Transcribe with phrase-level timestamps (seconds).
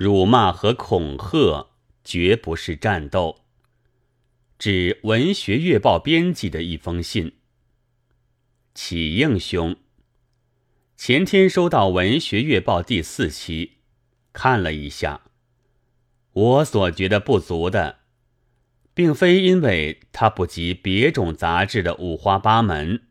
[0.00, 1.68] 辱骂和恐吓
[2.02, 3.42] 绝不是战斗。
[4.58, 7.34] 指《文学月报》编辑的一封信。
[8.72, 9.76] 启应兄，
[10.96, 13.72] 前天收到《文学月报》第四期，
[14.32, 15.20] 看了一下，
[16.32, 17.98] 我所觉得不足的，
[18.94, 23.02] 并非因为它不及别种杂志的五花八门，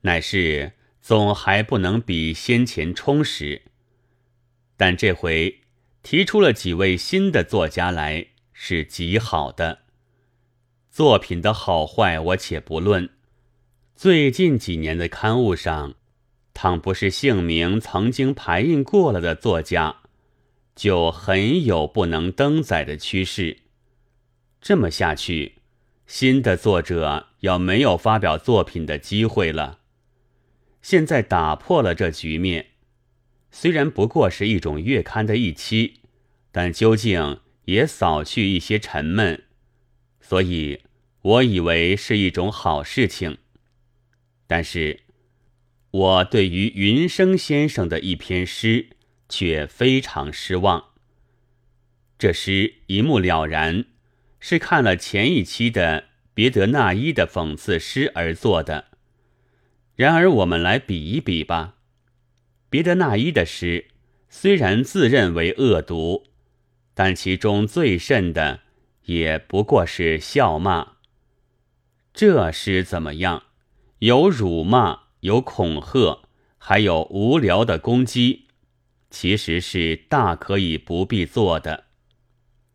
[0.00, 3.62] 乃是总还不能比先前充实。
[4.76, 5.60] 但这回
[6.02, 9.80] 提出了几位新的作家来，是极好的。
[10.90, 13.08] 作品的好坏我且不论。
[13.94, 15.94] 最近几年的刊物上，
[16.54, 19.96] 倘不是姓名曾经排印过了的作家，
[20.74, 23.58] 就很有不能登载的趋势。
[24.60, 25.56] 这么下去，
[26.06, 29.80] 新的作者要没有发表作品的机会了。
[30.80, 32.66] 现在打破了这局面，
[33.50, 36.00] 虽然不过是一种月刊的一期，
[36.52, 39.44] 但究竟也扫去一些沉闷，
[40.20, 40.82] 所以
[41.22, 43.38] 我以为是一种好事情。
[44.46, 45.00] 但是，
[45.90, 48.90] 我对于云生先生的一篇诗
[49.28, 50.90] 却非常失望。
[52.18, 53.86] 这诗一目了然，
[54.38, 58.86] 是看了前一期的别德纳伊的讽刺诗而做的。
[59.96, 61.76] 然而，我们来比一比吧。
[62.70, 63.86] 别德纳伊的诗
[64.28, 66.26] 虽然自认为恶毒，
[66.94, 68.60] 但其中最甚的
[69.04, 70.96] 也不过是笑骂。
[72.12, 73.44] 这诗怎么样？
[74.00, 76.22] 有辱骂，有恐吓，
[76.58, 78.48] 还有无聊的攻击，
[79.10, 81.86] 其实是大可以不必做的。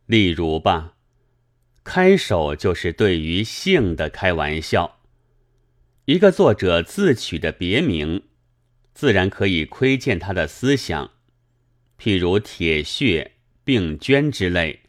[0.06, 0.94] 例如吧，
[1.84, 5.00] 开首就是对于性的开玩笑。
[6.06, 8.24] 一个作者自取的别名，
[8.94, 11.10] 自然可以窥见他的思想，
[11.98, 13.32] 譬如铁血、
[13.64, 14.80] 病捐之类，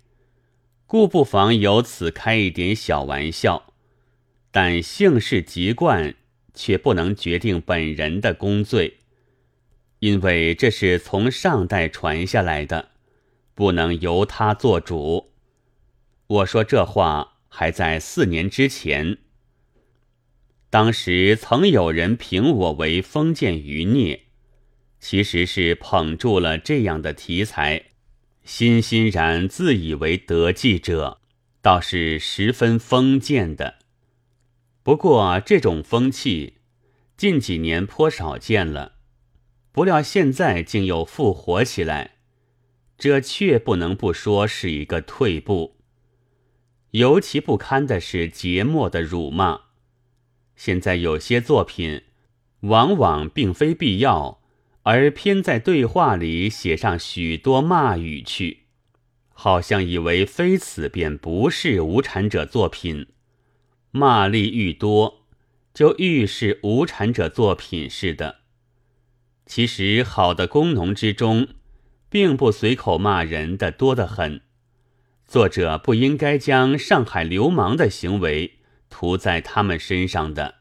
[0.85, 3.73] 故不妨由此开一点小玩笑。
[4.51, 6.15] 但姓氏籍贯。
[6.57, 8.99] 却不能决定本人的功罪，
[9.99, 12.91] 因为这是从上代传下来的，
[13.53, 15.33] 不能由他做主。
[16.27, 19.17] 我说这话还在四年之前，
[20.75, 24.23] 当时曾有人评我为封建余孽，
[24.99, 27.91] 其实是捧住了这样的题材，
[28.43, 31.21] 欣欣然自以为得计者，
[31.61, 33.75] 倒是十分封建的。
[34.83, 36.55] 不过这种风气
[37.15, 38.95] 近几年颇少见了，
[39.71, 42.15] 不料现在竟又复活起来，
[42.97, 45.77] 这却不能不说是一个退步。
[46.91, 49.61] 尤其不堪的是节末的辱骂。
[50.55, 52.03] 现在有些作品，
[52.61, 54.41] 往往并非必要，
[54.83, 58.65] 而偏在对话里写上许多骂语去，
[59.33, 63.07] 好像以为非此便不是无产者作品。
[63.91, 65.25] 骂力愈多，
[65.73, 68.37] 就愈是无产者作品似的。
[69.45, 71.47] 其实好的工农之中，
[72.09, 74.41] 并不随口骂人的多得很。
[75.25, 78.59] 作者不应该将上海流氓的行为
[78.89, 80.55] 涂在他们身上的。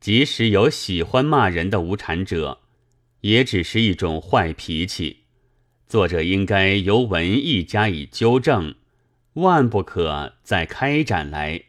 [0.00, 2.60] 即使有喜欢骂人的无产者，
[3.22, 5.24] 也只是一种坏脾气。
[5.88, 8.74] 作者应该由文艺加以纠正，
[9.34, 11.62] 万不可再开展来。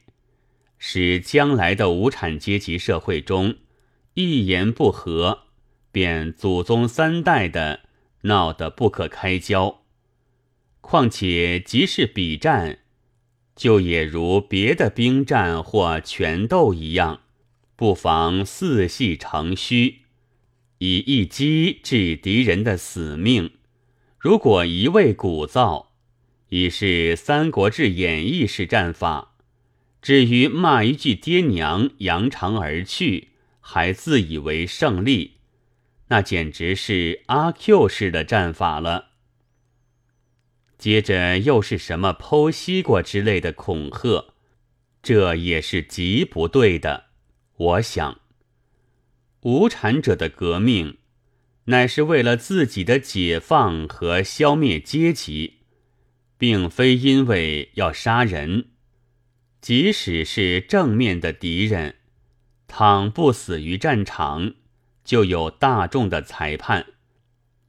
[0.79, 3.55] 使将来的无产阶级社会中，
[4.13, 5.45] 一言不合
[5.91, 7.81] 便祖宗三代的
[8.21, 9.81] 闹得不可开交。
[10.81, 12.79] 况且即是比战，
[13.57, 17.21] 就也如别的兵战或拳斗一样，
[17.75, 20.03] 不妨四系成虚，
[20.77, 23.51] 以一击致敌人的死命。
[24.19, 25.87] 如果一味鼓噪，
[26.49, 29.33] 已是《三国志演义》式战法。
[30.01, 33.29] 至于骂一句“爹娘”，扬长而去，
[33.59, 35.37] 还自以为胜利，
[36.09, 39.06] 那简直是阿 Q 式的战法了。
[40.77, 44.33] 接着又是什么剖西瓜之类的恐吓，
[45.01, 47.05] 这也是极不对的。
[47.55, 48.19] 我想，
[49.41, 50.97] 无产者的革命，
[51.65, 55.61] 乃是为了自己的解放和消灭阶级，
[56.37, 58.67] 并非因为要杀人。
[59.59, 61.95] 即使是正面的敌人，
[62.67, 64.53] 倘不死于战场，
[65.03, 66.85] 就有大众的裁判，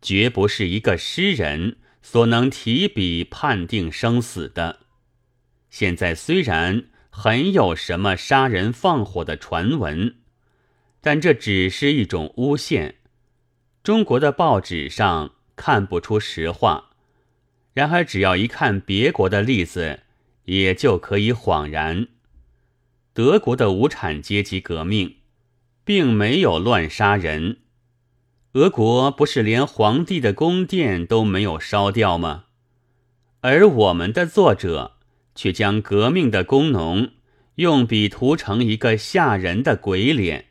[0.03, 1.79] 绝不是一个诗人
[2.11, 4.79] 所能提笔判定生死的。
[5.69, 10.15] 现在虽然很有什么杀人放火的传闻，
[11.03, 12.95] 但这只是一种诬陷。
[13.83, 16.93] 中国的报纸上看不出实话，
[17.75, 20.01] 然而只要一看别国的例子，
[20.45, 22.09] 也就可以恍然。
[23.13, 25.17] 德国的无产阶级革命，
[25.85, 27.59] 并没有乱杀人。
[28.59, 32.47] 俄国不是连皇帝的宫殿都没有烧掉吗？
[33.41, 34.97] 而我们的作者
[35.37, 37.13] 却将革命的工农
[37.55, 40.47] 用笔涂成一个吓人的鬼脸，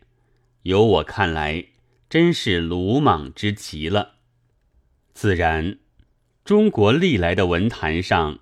[0.62, 1.66] 由我看来，
[2.10, 4.14] 真是鲁莽之极了。
[5.14, 5.78] 自然，
[6.46, 8.40] 中国历来的文坛上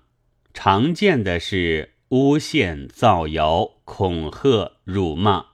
[0.54, 5.46] 常见的是诬陷、造谣、恐吓、辱骂。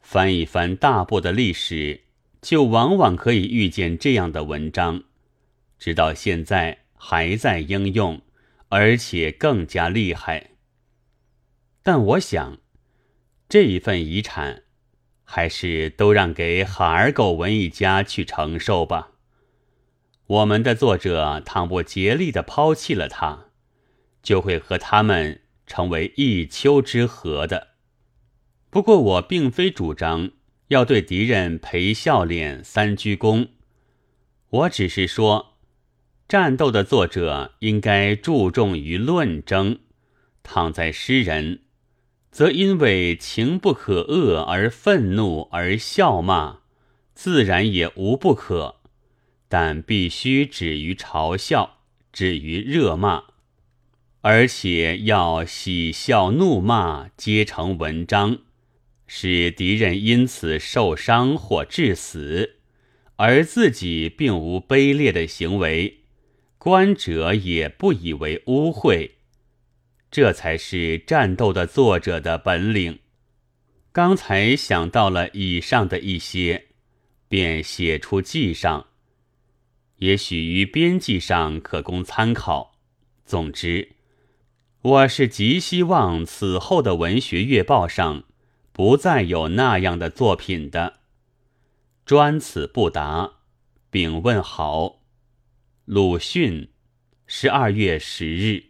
[0.00, 2.07] 翻一翻大部的历史。
[2.40, 5.02] 就往往可以遇见这样的文章，
[5.78, 8.22] 直到现在还在应用，
[8.68, 10.50] 而且更加厉害。
[11.82, 12.58] 但我想，
[13.48, 14.62] 这一份遗产，
[15.24, 19.12] 还是都让给哈儿狗文艺家去承受吧。
[20.26, 23.46] 我们的作者倘不竭力的抛弃了他，
[24.22, 27.68] 就会和他们成为一丘之貉的。
[28.70, 30.30] 不过，我并非主张。
[30.68, 33.48] 要对敌人赔笑脸、三鞠躬，
[34.50, 35.54] 我只是说，
[36.28, 39.78] 战斗的作者应该注重于论争。
[40.42, 41.60] 倘在诗人，
[42.30, 46.60] 则因为情不可遏而愤怒而笑骂，
[47.14, 48.76] 自然也无不可，
[49.48, 51.78] 但必须止于嘲笑，
[52.12, 53.24] 止于热骂，
[54.20, 58.38] 而且要喜笑怒骂皆成文章。
[59.10, 62.56] 使敌人因此受伤或致死，
[63.16, 66.02] 而自己并无卑劣的行为，
[66.58, 69.12] 观者也不以为污秽，
[70.10, 72.98] 这才是战斗的作者的本领。
[73.92, 76.66] 刚才想到了以上的一些，
[77.28, 78.88] 便写出记上，
[79.96, 82.76] 也许于编辑上可供参考。
[83.24, 83.92] 总之，
[84.82, 88.24] 我是极希望此后的文学月报上。
[88.78, 91.00] 不再有那样的作品的。
[92.06, 93.38] 专此不答，
[93.90, 95.00] 并问好。
[95.84, 96.70] 鲁迅，
[97.26, 98.67] 十二月十日。